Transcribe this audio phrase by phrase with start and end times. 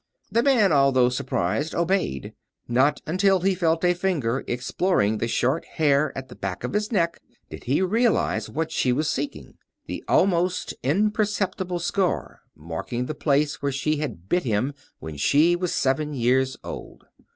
[0.31, 2.33] The man, although surprised, obeyed.
[2.67, 6.91] Not until he felt a finger exploring the short hair at the back of his
[6.91, 13.61] neck did he realize what she was seeking the almost imperceptible scar marking the place
[13.61, 17.03] where she bit him when she was seven years old!